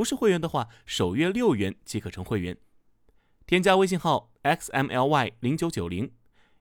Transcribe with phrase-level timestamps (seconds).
[0.00, 2.56] 不是会员的话，首月六元即可成会员。
[3.46, 6.10] 添加微信号 xmly 零九九零，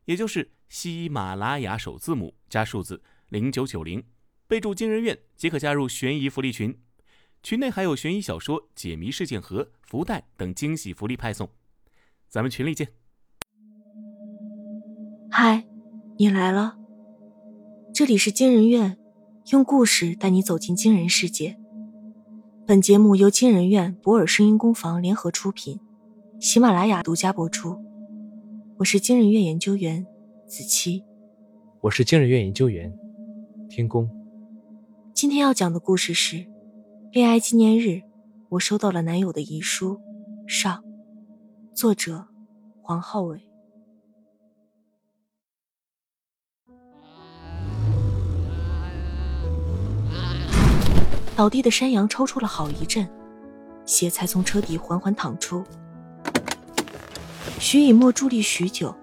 [0.03, 4.03] 也就是喜马拉雅首字母加数字零九九零，
[4.45, 6.77] 备注“惊人院”即可加入悬疑福利群。
[7.41, 11.49] 群内还有悬疑小说、解谜事件盒、福袋等惊喜福利派送。
[12.27, 12.91] 咱们群里见。
[15.31, 15.65] 嗨，
[16.17, 16.77] 你来了。
[17.93, 18.97] 这里是惊人院，
[19.53, 21.57] 用故事带你走进惊人世界。
[22.69, 25.79] 本节目由金人院博尔声音工坊联合出品，
[26.39, 27.83] 喜马拉雅独家播出。
[28.77, 30.05] 我是金人院研究员
[30.45, 31.03] 子期，
[31.81, 32.95] 我是金人院研究员
[33.67, 34.07] 天宫。
[35.15, 36.45] 今天要讲的故事是
[37.11, 38.03] 恋爱纪念日，
[38.49, 39.99] 我收到了男友的遗书。
[40.45, 40.83] 上，
[41.73, 42.27] 作者
[42.83, 43.48] 黄浩伟。
[51.39, 53.07] 倒地的山羊抽搐了好一阵，
[53.85, 55.63] 血才从车底缓缓淌出。
[57.57, 58.93] 徐以沫伫立许久，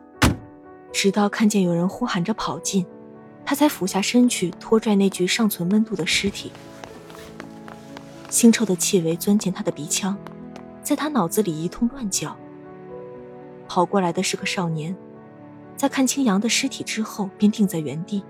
[0.92, 2.84] 直到看见有人呼喊着跑进，
[3.42, 6.52] 他才俯下身去拖拽那具尚存温度的尸体。
[8.28, 10.14] 腥臭的气味钻进他的鼻腔，
[10.82, 12.36] 在他脑子里一通乱叫。
[13.66, 14.94] 跑过来的是个少年，
[15.74, 18.22] 在看清羊的尸体之后，便定在原地。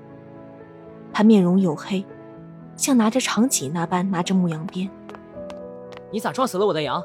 [1.12, 2.06] 他面容黝黑。
[2.76, 4.88] 像拿着长戟那般拿着牧羊鞭，
[6.10, 7.02] 你咋撞死了我的羊？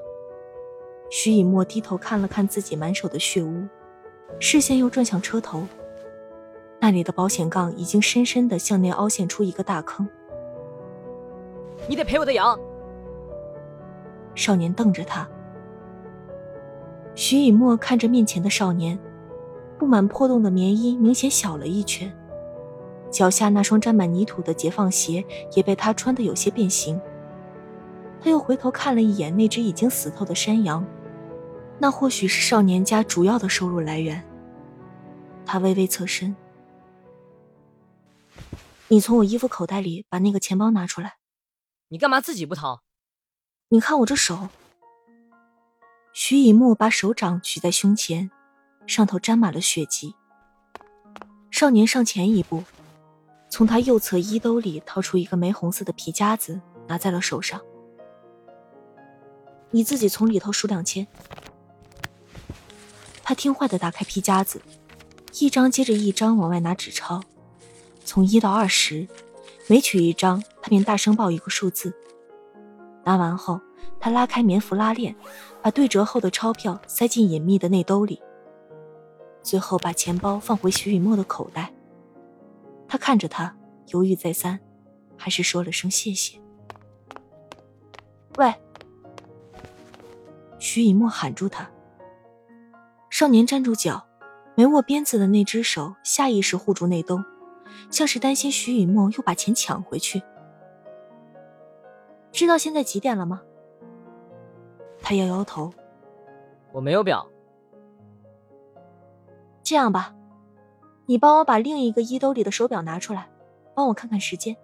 [1.10, 3.68] 徐以沫低头看了看自己满手的血污，
[4.40, 5.66] 视线又转向车头，
[6.80, 10.08] 那里的保险杠已经深深的向内凹陷出一个大坑。
[11.88, 12.58] 你得赔我的羊！
[14.36, 15.28] 少年瞪着他，
[17.16, 18.98] 徐以沫看着面前的少年，
[19.78, 22.12] 布满破洞的棉衣明显小了一圈。
[23.12, 25.24] 脚下那双沾满泥土的解放鞋
[25.54, 27.00] 也被他穿得有些变形。
[28.24, 30.86] 他又回头看了一眼那只已经死透的山羊，
[31.80, 34.24] 那或许是少年家主要的收入来源。
[35.46, 36.36] 他微微侧身
[38.88, 41.16] ：“你从我衣服口袋里把那个钱包拿出来。
[41.90, 42.84] ”“你干嘛自己不掏
[43.70, 44.50] ？”“你看我这手。”
[46.14, 48.30] 徐以沫把手掌举在胸前，
[48.86, 50.16] 上头沾满了血迹。
[51.50, 52.64] 少年上前一步。
[53.52, 57.60] 从他右侧衣兜里掏出一个玫红色的皮夹子，拿在了手上。
[59.72, 61.06] 你自己从里头数两千。
[63.22, 64.62] 他听话的打开皮夹子，
[65.34, 67.22] 一张接着一张往外拿纸钞，
[68.06, 69.06] 从一到二十，
[69.68, 71.94] 每取一张，他便大声报一个数字。
[73.04, 73.60] 拿完后，
[74.00, 75.14] 他拉开棉服拉链，
[75.62, 78.22] 把对折后的钞票塞进隐秘的内兜里，
[79.44, 81.74] 最后把钱包放回徐雨墨的口袋。
[82.92, 83.56] 他看着他，
[83.88, 84.60] 犹豫再三，
[85.16, 86.38] 还是说了声谢谢。
[88.38, 88.54] 喂，
[90.60, 91.72] 徐以沫喊住他。
[93.10, 94.06] 少年站住脚，
[94.56, 97.24] 没握鞭子的那只手下意识护住内兜，
[97.90, 100.22] 像是担心徐以沫又把钱抢回去。
[102.34, 103.42] 知道现在几点了吗？
[105.02, 105.74] 他摇摇头，
[106.74, 107.26] 我没有表。
[109.64, 110.14] 这样吧。
[111.12, 113.30] 你帮我把另一个衣兜里的手表拿出来，
[113.76, 114.56] 帮我看看时间。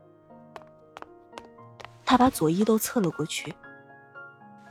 [2.05, 3.53] 他把左衣兜侧了过去。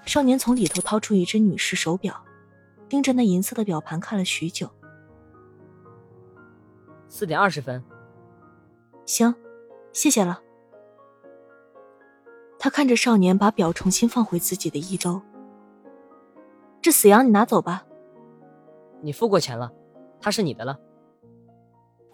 [0.06, 2.18] 少年从里头掏出一只女士手表，
[2.88, 4.70] 盯着那银色的表盘看了许久。
[7.08, 7.84] 四点二十分。
[9.04, 9.34] 行，
[9.92, 10.40] 谢谢了。
[12.58, 15.20] 他看着少年把表重新放回自己的衣兜。
[16.80, 17.84] 这死羊你拿走吧。
[19.02, 19.70] 你付过钱了，
[20.22, 20.80] 它是你的了。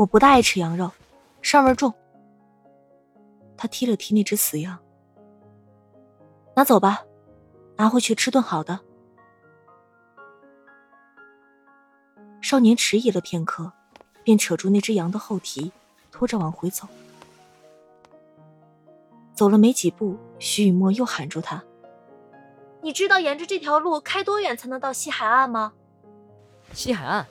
[0.03, 0.91] 我不大爱吃羊肉，
[1.43, 1.95] 膻味重。
[3.57, 4.77] 他踢了踢那只死羊，
[6.57, 7.05] 拿走吧，
[7.77, 8.81] 拿回去吃顿好的。
[12.41, 13.73] 少年迟疑了片刻，
[14.25, 15.71] 便扯住那只羊的后蹄，
[16.11, 16.89] 拖着往回走。
[19.35, 21.63] 走了没几步，徐雨墨又喊住他
[22.83, 25.73] ：“你知道沿着这条路开多远才能到西海岸吗？”
[26.75, 27.25] 西海岸。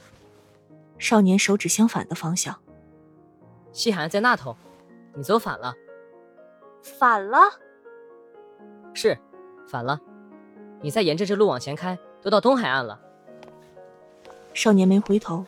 [1.01, 2.55] 少年手指相反的方向，
[3.73, 4.55] 西海岸在那头，
[5.15, 5.73] 你走反了。
[6.83, 7.39] 反了？
[8.93, 9.17] 是，
[9.67, 9.99] 反了。
[10.79, 12.99] 你再沿着这路往前开，都到东海岸了。
[14.53, 15.43] 少年没回头，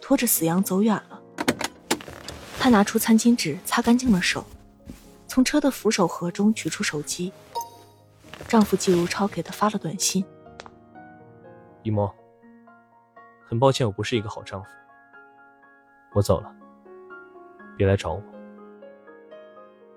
[0.00, 1.22] 拖着死羊走远了。
[2.58, 4.44] 他拿出餐巾纸擦干净了手，
[5.28, 7.32] 从车的扶手盒中取出手机。
[8.48, 10.24] 丈夫季如超给他发了短信
[11.84, 12.12] ：“一墨，
[13.46, 14.68] 很抱歉，我不是一个好丈夫。
[16.12, 16.52] 我走了，
[17.76, 18.22] 别来找我。”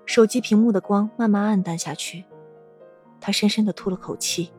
[0.06, 2.24] 手机屏幕的光慢慢暗淡下去，
[3.20, 4.52] 他深深的吐了口气。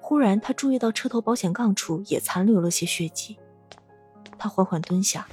[0.00, 3.38] 忽然，他注意到车头保险杠处也残留了些血迹。
[4.38, 5.26] 他缓缓蹲下，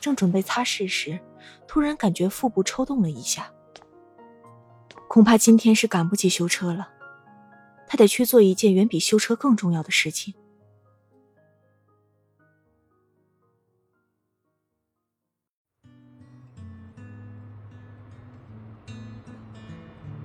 [0.00, 1.18] 正准备擦拭时，
[1.66, 3.50] 突然感觉腹部抽动了一下。
[5.08, 6.88] 恐怕今天是赶不及修车了，
[7.86, 10.34] 他得去做一件远比修车更重要的事情。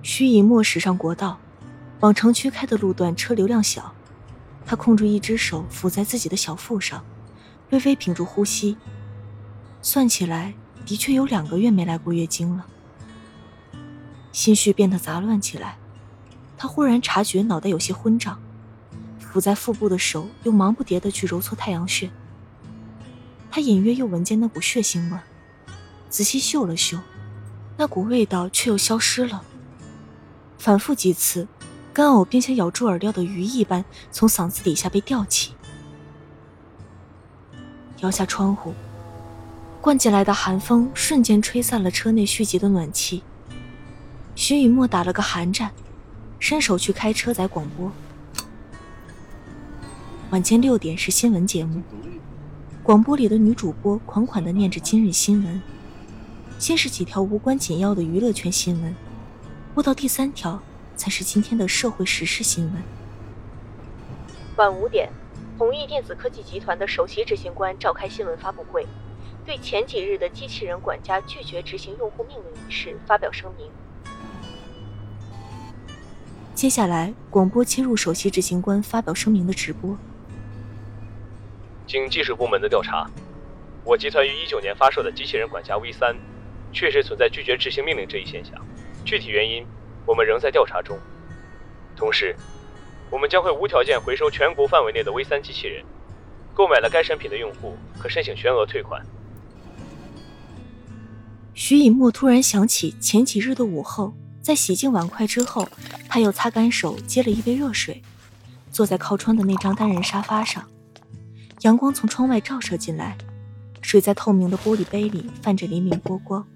[0.04, 1.38] 徐以沫驶上国道。
[2.00, 3.94] 往城区开的路段车流量小，
[4.66, 7.02] 他控住一只手抚在自己的小腹上，
[7.70, 8.76] 微微屏住呼吸。
[9.80, 10.52] 算起来，
[10.84, 12.66] 的确有两个月没来过月经了。
[14.32, 15.78] 心绪变得杂乱起来，
[16.58, 18.38] 他忽然察觉脑袋有些昏胀，
[19.18, 22.10] 抚在腹部的手又忙不迭地去揉搓太阳穴。
[23.50, 25.18] 他隐约又闻见那股血腥味，
[26.10, 26.98] 仔细嗅了嗅，
[27.78, 29.42] 那股味道却又消失了。
[30.58, 31.46] 反复几次。
[31.92, 35.52] 干呕便像咬住饵料的鱼一般从嗓子底下被吊起。
[38.00, 38.74] 摇下窗户，
[39.80, 43.22] 灌进来的寒风瞬间吹散了车内蓄积的暖气。
[44.34, 45.70] 徐雨墨打了个寒战，
[46.40, 47.92] 伸手去开车载广播。
[50.30, 51.80] 晚间六点是新闻节目，
[52.82, 55.62] 广播里的女主播款款的念着今日新闻。
[56.58, 58.92] 先是几条无关紧要的娱乐圈新闻，
[59.74, 60.62] 播到第三条。
[60.96, 62.82] 才是今天的社会时事新闻。
[64.54, 65.10] 晚五点，
[65.58, 68.86] 弘毅电子科技集团的首席执行官召开新闻发布会，
[69.44, 73.68] 对前几日的机器人管家拒绝执行用户命令一事发表声明。
[76.54, 79.98] 接下来，广播切入首席执行官发表声明的直播。
[81.88, 83.10] 经技术部门的调查，
[83.82, 86.14] 我集团于一九年发售的机器人管家 V 三，
[86.72, 88.54] 确实存在拒绝执行命令这一现象，
[89.04, 89.64] 具体原因。
[90.06, 90.98] 我们仍在调查中，
[91.96, 92.36] 同时，
[93.10, 95.82] 我们将会无条件回收全国范围内的 V 三机器人。
[96.52, 99.04] 购买了该产品的用户可申请全额退款。
[101.52, 105.68] 徐以沫突然想起前几日的午后，在洗净碗筷之后，
[106.08, 108.02] 他又擦干手，接了一杯热水，
[108.70, 110.64] 坐在靠窗的那张单人沙发上。
[111.62, 113.16] 阳光从窗外照射进来，
[113.80, 116.46] 水在透明的玻璃杯里泛着粼粼波光，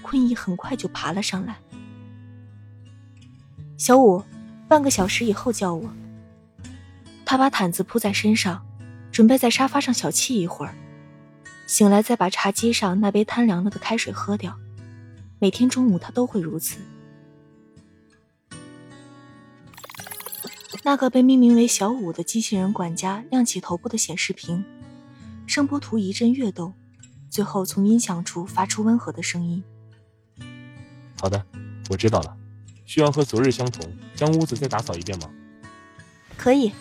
[0.00, 1.58] 困意很快就爬了上来。
[3.78, 4.24] 小五，
[4.66, 5.88] 半个小时以后叫我。
[7.24, 8.66] 他把毯子铺在身上，
[9.12, 10.74] 准备在沙发上小憩一会儿，
[11.68, 14.58] 醒来再把茶几上那杯贪凉了的开水喝掉。
[15.38, 16.80] 每天中午他都会如此。
[20.82, 24.64] 那个被命名为小五的机器人管家亮起头部的显示屏，
[25.46, 26.74] 声波图一阵跃动，
[27.30, 29.62] 最后从音响处发出温和的声音
[31.20, 31.46] ：“好的，
[31.90, 32.36] 我知道了。”
[32.88, 33.84] 需要和昨日相同，
[34.16, 35.30] 将屋子再打扫一遍吗？
[36.38, 36.72] 可以。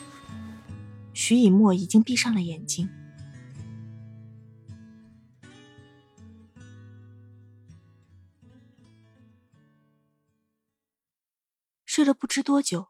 [1.14, 2.88] 徐以沫已经闭上了眼睛，
[11.86, 12.88] 睡了不知多久，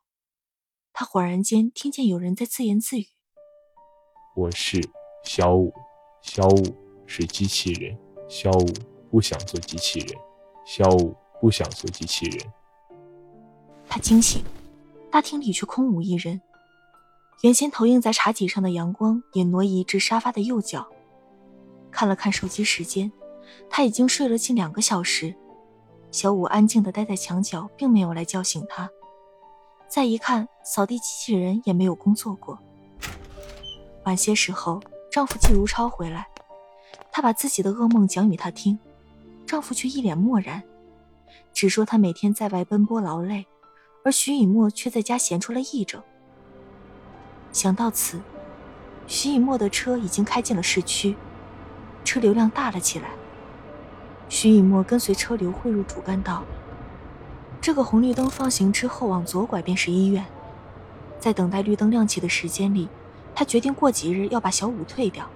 [0.93, 3.07] 他恍然间听见有人在自言自语
[4.37, 4.79] ：“我是
[5.23, 5.73] 小五，
[6.21, 7.97] 小五是机器人，
[8.29, 8.67] 小五
[9.09, 10.15] 不想做机器人，
[10.67, 12.47] 小五不想做机器人。”
[13.89, 14.43] 他惊醒，
[15.11, 16.41] 大厅里却空无一人。
[17.41, 20.87] 原先投映在茶几上的阳光也挪移至沙发的右角。
[21.91, 23.11] 看了看手机时间，
[23.69, 25.33] 他已经睡了近两个小时。
[26.11, 28.89] 小五安静地待在墙角，并没有来叫醒他。
[29.87, 32.57] 再一看，扫地机器人也没有工作过。
[34.05, 36.27] 晚些时候，丈夫季如超回来，
[37.11, 38.79] 她把自己的噩梦讲与他听，
[39.45, 40.63] 丈夫却一脸漠然，
[41.53, 43.45] 只说他每天在外奔波劳累。
[44.07, 46.01] 而徐以沫却在家闲出了癔症。
[47.51, 48.21] 想到此，
[49.05, 51.17] 徐以沫的车已经开进了市区，
[52.05, 53.09] 车流量大了起来。
[54.29, 56.45] 徐以沫跟随车流汇入主干道。
[57.59, 60.25] 这个红绿灯放行之后往左拐便是医院。
[61.19, 62.87] 在等待绿灯亮起的时间里，
[63.35, 65.29] 他决定过几日要把小五退掉。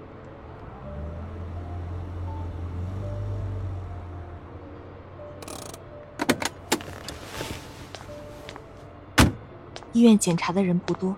[10.02, 11.16] 医院检查的人不多，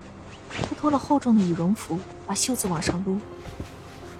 [0.49, 1.97] 他脱了厚重的羽绒服，
[2.27, 3.17] 把袖子往上撸，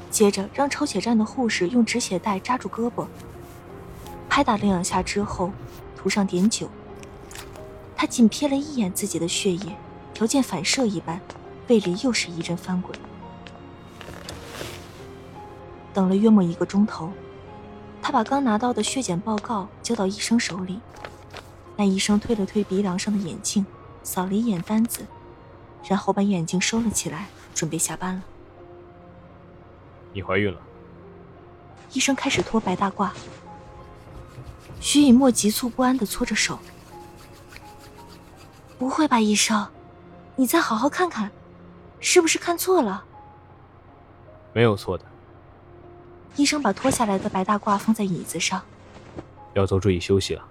[0.10, 3.06] 接着让抽血站的护士用止血带扎住胳膊，
[4.30, 5.52] 拍打了两下之后，
[5.98, 6.70] 涂上碘酒。
[7.94, 9.76] 他仅瞥了一眼自己的血液，
[10.14, 11.20] 条件反射一般，
[11.68, 12.98] 胃里又是一阵翻滚。
[15.94, 17.12] 等了约莫一个钟头，
[18.02, 20.80] 他把刚拿到的血检报告交到医生手里。
[21.76, 23.66] 那医生推了推鼻梁上的眼镜，
[24.04, 25.08] 扫了一眼单子，
[25.88, 28.22] 然后把眼镜收了起来，准备下班了。
[30.12, 30.60] 你怀孕了。
[31.94, 33.10] 医生开始脱白大褂。
[34.80, 36.60] 徐以沫急促不安的搓着手。
[38.78, 39.68] 不会吧，医生，
[40.36, 41.32] 你再好好看看，
[42.00, 43.06] 是不是看错了？
[44.52, 45.06] 没有错的。
[46.36, 48.62] 医生把脱下来的白大褂放在椅子上。
[49.54, 50.44] 要多注意休息了。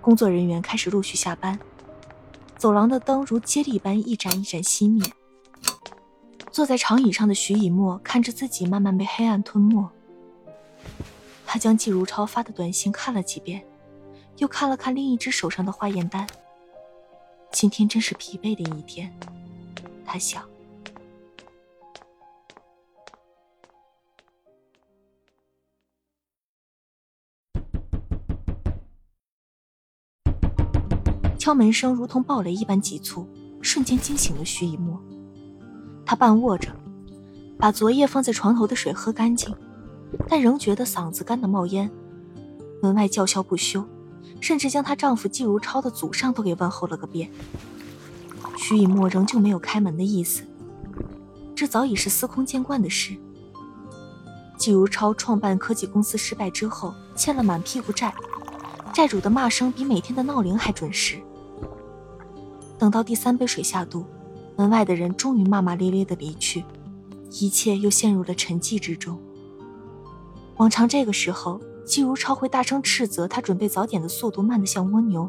[0.00, 1.58] 工作人员开始陆续下班，
[2.56, 5.02] 走廊的灯如接力般一盏一盏熄灭。
[6.50, 9.88] 坐在长椅上的徐以沫看着自己慢慢被黑暗吞没。
[11.46, 13.64] 他将季如超发的短信看了几遍，
[14.38, 16.26] 又看了看另一只手上的化验单。
[17.52, 19.12] 今天真是疲惫的一天，
[20.04, 20.49] 他想。
[31.50, 33.26] 敲门声如同暴雷一般急促，
[33.60, 34.96] 瞬间惊醒了徐以沫。
[36.06, 36.68] 他半卧着，
[37.58, 39.52] 把昨夜放在床头的水喝干净，
[40.28, 41.90] 但仍觉得嗓子干得冒烟。
[42.80, 43.84] 门外叫嚣不休，
[44.40, 47.28] 甚至将她丈夫季如超的祖上都给问候了个遍。
[48.56, 50.44] 徐以沫仍旧没有开门的意思，
[51.56, 53.16] 这早已是司空见惯的事。
[54.56, 58.14] 季如超创办科技公司失败之后，欠了满屁股债，
[58.94, 61.20] 债主的骂声比每天的闹铃还准时。
[62.80, 64.06] 等到第三杯水下肚，
[64.56, 66.64] 门外的人终于骂骂咧咧的离去，
[67.38, 69.18] 一切又陷入了沉寂之中。
[70.56, 75.28] 往常这个时候，季如超会大声斥责他准备早点的速度慢得像蜗牛，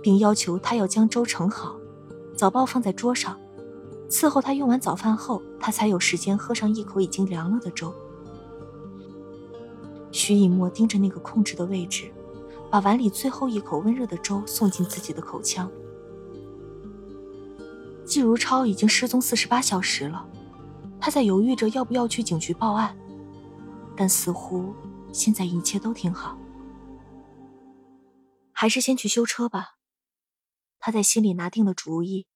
[0.00, 1.74] 并要求他要将粥盛好，
[2.36, 3.36] 早报放在桌上，
[4.08, 7.92] 伺候他用完早饭后，他才有时间喝上一口已经凉了的粥。
[10.12, 12.12] 徐以沫盯着那个控制的位置，
[12.70, 15.68] 把碗里最后一口温热的粥送进自己的口腔。
[18.08, 20.26] 季如超已经失踪四十八小时了，
[20.98, 22.96] 他在犹豫着要不要去警局报案，
[23.94, 24.74] 但似乎
[25.12, 26.38] 现在一切都挺好，
[28.50, 29.74] 还是先去修车吧。
[30.80, 32.26] 他在心里拿定了主意。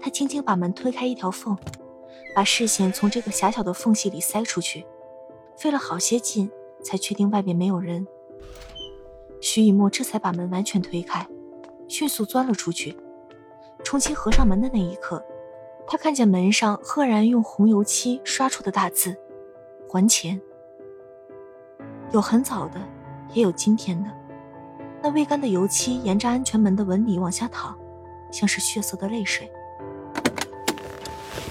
[0.00, 1.56] 他轻轻把门推开一条缝，
[2.34, 4.86] 把视线从这个狭小的缝隙里塞出去，
[5.58, 6.50] 费了好些劲
[6.82, 8.06] 才确定外面没有人。
[9.42, 11.28] 徐以沫这才把门完全推开。
[11.88, 12.96] 迅速钻了出去，
[13.84, 15.22] 重新合上门的那一刻，
[15.86, 19.14] 他看见门上赫然用红油漆刷出的大字
[19.88, 20.40] “还钱”。
[22.12, 22.80] 有很早的，
[23.32, 24.10] 也有今天的。
[25.02, 27.76] 那未干的油漆沿着安全门的纹理往下淌，
[28.30, 29.50] 像是血色的泪水。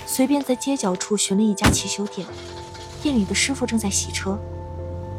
[0.06, 2.26] 随便在街角处寻了一家汽修店，
[3.02, 4.38] 店里的师傅正在洗车，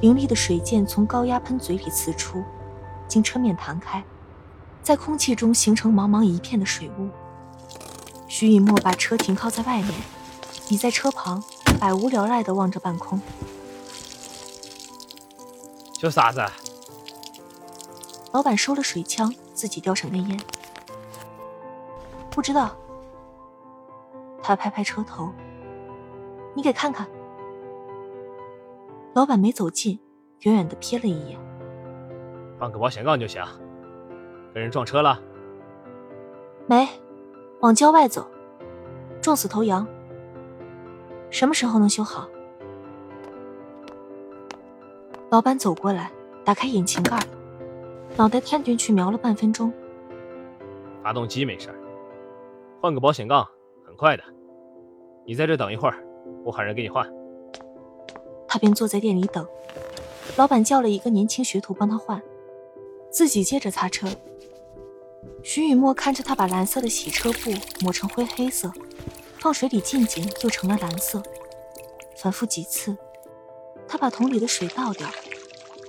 [0.00, 2.42] 凌厉的水溅从高压喷嘴里呲出，
[3.06, 4.02] 经车面弹开。
[4.82, 7.08] 在空气中形成茫茫一片的水雾。
[8.26, 9.92] 徐以沫把车停靠在外面，
[10.68, 11.42] 倚在车旁，
[11.78, 13.20] 百无聊赖地望着半空。
[15.94, 16.44] 叫啥子？
[18.32, 20.40] 老板收了水枪，自己叼上根烟。
[22.30, 22.76] 不知道。
[24.42, 25.32] 他拍拍车头，
[26.56, 27.06] 你给看看。
[29.14, 30.00] 老板没走近，
[30.40, 31.38] 远远地瞥了一眼。
[32.58, 33.40] 放个保险杠就行。
[34.54, 35.20] 跟人撞车了？
[36.66, 36.88] 没，
[37.60, 38.26] 往郊外走，
[39.20, 39.86] 撞死头羊。
[41.30, 42.28] 什么时候能修好？
[45.30, 46.12] 老板走过来，
[46.44, 47.18] 打开引擎盖，
[48.16, 49.72] 脑袋探进去瞄了半分钟。
[51.02, 51.70] 发动机没事
[52.80, 53.48] 换个保险杠，
[53.86, 54.22] 很快的。
[55.26, 56.04] 你在这等一会儿，
[56.44, 57.10] 我喊人给你换。
[58.46, 59.46] 他便坐在店里等，
[60.36, 62.20] 老板叫了一个年轻学徒帮他换，
[63.10, 64.06] 自己接着擦车。
[65.42, 67.50] 徐雨墨看着他把蓝色的洗车布
[67.80, 68.72] 抹成灰黑色，
[69.40, 71.22] 放水里浸浸又成了蓝色，
[72.16, 72.96] 反复几次，
[73.88, 75.08] 他把桶里的水倒掉。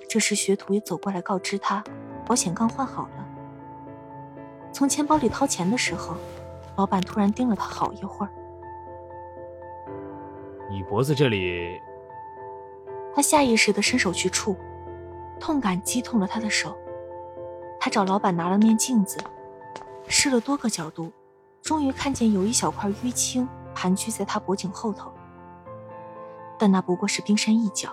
[0.10, 1.84] 这时学徒也走过来告知他，
[2.26, 3.28] 保险杠换好了。
[4.72, 6.16] 从钱包里掏钱的时候，
[6.76, 8.32] 老板突然盯了他好一会儿。
[10.70, 11.80] 你脖子这里……
[13.16, 14.56] 他下意识地伸手去触，
[15.40, 16.76] 痛感击痛了他的手。
[17.84, 19.18] 他找老板拿了面镜子，
[20.08, 21.12] 试了多个角度，
[21.62, 25.12] 终于看见有一小块淤青盘踞在他脖颈后头。
[26.58, 27.90] 但那不过是冰山一角，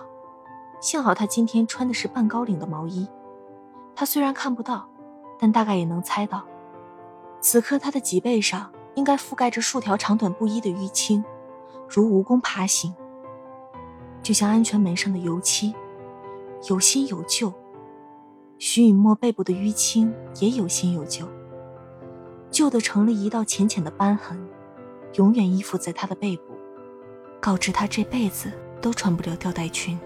[0.79, 3.05] 幸好他今天穿的是半高领的毛衣。
[3.93, 4.87] 他虽然看不到，
[5.37, 6.45] 但大概也能猜到，
[7.41, 11.21] 此刻他的脊背上应该覆盖着数条长短不一的淤青，
[11.89, 12.95] 如蜈蚣爬行，
[14.23, 15.75] 就像安全门上的油漆，
[16.69, 17.51] 有新有旧。
[18.63, 21.27] 徐雨墨背部的淤青也有新有旧，
[22.51, 24.39] 旧的成了一道浅浅的斑痕，
[25.15, 26.43] 永远依附在他的背部，
[27.39, 29.97] 告知他这辈子都穿不了吊带裙。